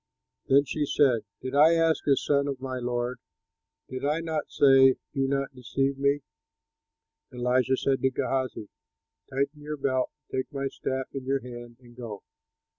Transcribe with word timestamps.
Then 0.47 0.65
she 0.65 0.87
said, 0.87 1.25
"Did 1.43 1.53
I 1.53 1.75
ask 1.75 2.07
a 2.07 2.15
son 2.15 2.47
of 2.47 2.59
my 2.59 2.79
lord? 2.79 3.19
Did 3.87 4.03
I 4.03 4.19
not 4.21 4.49
say, 4.51 4.93
'Do 5.13 5.27
not 5.27 5.53
deceive 5.53 5.99
me?'" 5.99 6.23
Elisha 7.31 7.77
said 7.77 8.01
to 8.01 8.09
Gehazi, 8.09 8.69
"Tighten 9.29 9.61
your 9.61 9.77
belt, 9.77 10.09
take 10.31 10.51
my 10.51 10.69
staff 10.69 11.05
in 11.13 11.25
your 11.25 11.41
hand 11.41 11.77
and 11.81 11.95
go! 11.95 12.23